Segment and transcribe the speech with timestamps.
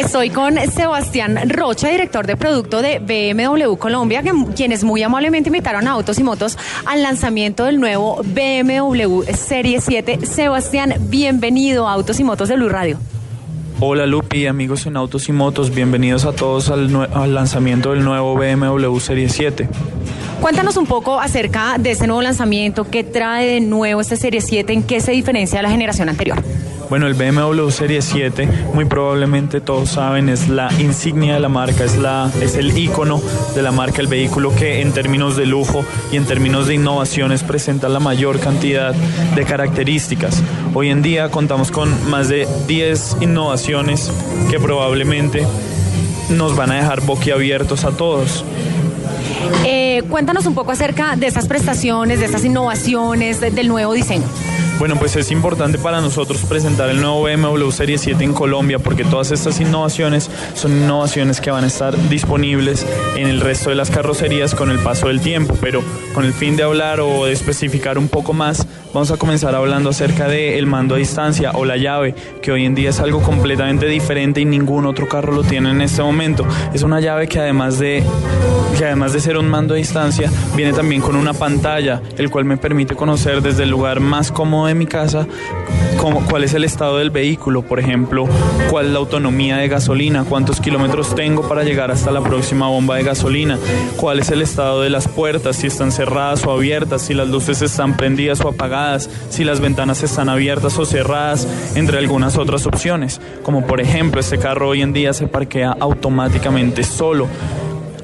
[0.00, 4.22] Estoy con Sebastián Rocha, director de producto de BMW Colombia,
[4.54, 10.24] quienes muy amablemente invitaron a Autos y Motos al lanzamiento del nuevo BMW Serie 7.
[10.24, 13.00] Sebastián, bienvenido a Autos y Motos de Blue Radio.
[13.80, 18.36] Hola Lupi, amigos en Autos y Motos, bienvenidos a todos al, al lanzamiento del nuevo
[18.36, 19.68] BMW Serie 7.
[20.40, 24.72] Cuéntanos un poco acerca de este nuevo lanzamiento, qué trae de nuevo este Serie 7,
[24.72, 26.40] en qué se diferencia de la generación anterior.
[26.88, 31.84] Bueno, el BMW Serie 7, muy probablemente todos saben, es la insignia de la marca,
[31.84, 33.20] es, la, es el icono
[33.54, 37.42] de la marca, el vehículo que en términos de lujo y en términos de innovaciones
[37.42, 40.42] presenta la mayor cantidad de características.
[40.72, 44.10] Hoy en día contamos con más de 10 innovaciones
[44.50, 45.46] que probablemente
[46.30, 48.44] nos van a dejar boquiabiertos a todos.
[49.66, 54.24] Eh, cuéntanos un poco acerca de estas prestaciones, de estas innovaciones, del nuevo diseño.
[54.78, 59.04] Bueno, pues es importante para nosotros presentar el nuevo BMW Serie 7 en Colombia porque
[59.04, 62.86] todas estas innovaciones son innovaciones que van a estar disponibles
[63.16, 65.82] en el resto de las carrocerías con el paso del tiempo, pero
[66.14, 69.90] con el fin de hablar o de especificar un poco más, vamos a comenzar hablando
[69.90, 73.86] acerca del mando a distancia o la llave, que hoy en día es algo completamente
[73.86, 76.46] diferente y ningún otro carro lo tiene en este momento.
[76.72, 78.04] Es una llave que además de
[78.78, 82.44] que además de ser un mando a distancia, viene también con una pantalla, el cual
[82.44, 85.26] me permite conocer desde el lugar más cómodo de mi casa
[85.98, 88.26] cómo, cuál es el estado del vehículo, por ejemplo,
[88.70, 92.96] cuál es la autonomía de gasolina, cuántos kilómetros tengo para llegar hasta la próxima bomba
[92.96, 93.58] de gasolina,
[93.96, 97.60] cuál es el estado de las puertas, si están cerradas o abiertas, si las luces
[97.60, 103.20] están prendidas o apagadas, si las ventanas están abiertas o cerradas, entre algunas otras opciones,
[103.42, 107.28] como por ejemplo este carro hoy en día se parquea automáticamente solo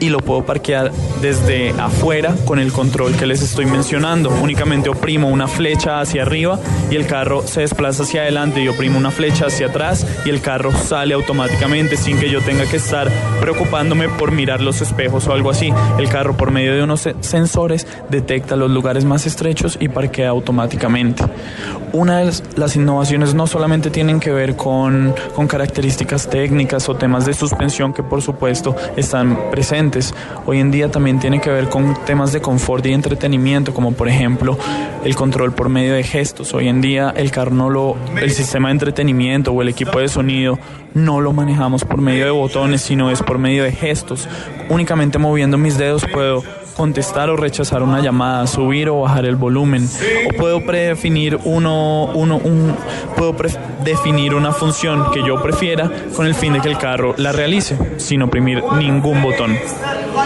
[0.00, 4.30] y lo puedo parquear desde afuera con el control que les estoy mencionando.
[4.42, 6.58] Únicamente oprimo una flecha hacia arriba
[6.90, 10.40] y el carro se desplaza hacia adelante y oprimo una flecha hacia atrás y el
[10.40, 15.32] carro sale automáticamente sin que yo tenga que estar preocupándome por mirar los espejos o
[15.32, 15.72] algo así.
[15.98, 21.24] El carro por medio de unos sensores detecta los lugares más estrechos y parquea automáticamente.
[21.92, 27.24] Una de las innovaciones no solamente tienen que ver con, con características técnicas o temas
[27.24, 29.87] de suspensión que por supuesto están presentes
[30.46, 34.08] Hoy en día también tiene que ver con temas de confort y entretenimiento, como por
[34.08, 34.58] ejemplo
[35.04, 36.54] el control por medio de gestos.
[36.54, 37.48] Hoy en día el carro
[38.20, 40.58] el sistema de entretenimiento o el equipo de sonido
[40.94, 44.28] no lo manejamos por medio de botones, sino es por medio de gestos.
[44.68, 46.42] Únicamente moviendo mis dedos puedo
[46.78, 49.88] contestar o rechazar una llamada, subir o bajar el volumen.
[50.28, 52.74] O puedo predefinir uno, uno, un,
[53.16, 53.34] puedo
[53.84, 57.76] definir una función que yo prefiera con el fin de que el carro la realice,
[57.96, 59.58] sin oprimir ningún botón.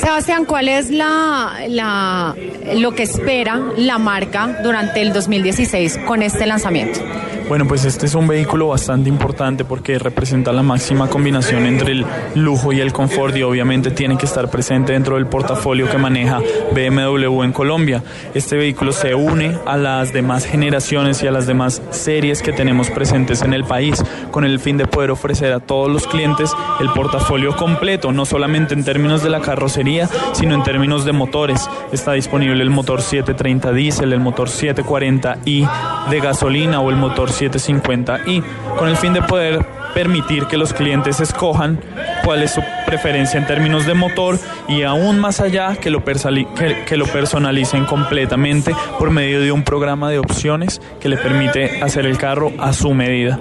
[0.00, 2.34] Sebastián, ¿cuál es la, la,
[2.74, 7.00] lo que espera la marca durante el 2016 con este lanzamiento?
[7.46, 12.06] Bueno, pues este es un vehículo bastante importante porque representa la máxima combinación entre el
[12.34, 16.40] lujo y el confort y obviamente tiene que estar presente dentro del portafolio que maneja
[16.72, 18.02] BMW en Colombia.
[18.32, 22.88] Este vehículo se une a las demás generaciones y a las demás series que tenemos
[22.88, 26.50] presentes en el país con el fin de poder ofrecer a todos los clientes
[26.80, 31.68] el portafolio completo, no solamente en términos de la carrocería, sino en términos de motores.
[31.92, 38.42] Está disponible el motor 730 diésel, el motor 740i de gasolina o el motor 750i,
[38.76, 39.64] con el fin de poder
[39.94, 41.78] permitir que los clientes escojan
[42.24, 46.96] cuál es su preferencia en términos de motor y aún más allá que lo, que,
[46.96, 52.18] lo personalicen completamente por medio de un programa de opciones que le permite hacer el
[52.18, 53.38] carro a su medida.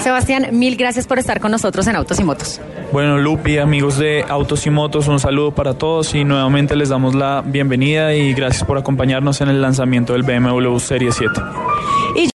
[0.00, 2.60] Sebastián, mil gracias por estar con nosotros en Autos y Motos.
[2.92, 7.14] Bueno, Lupi, amigos de Autos y Motos, un saludo para todos y nuevamente les damos
[7.14, 11.40] la bienvenida y gracias por acompañarnos en el lanzamiento del BMW Serie 7.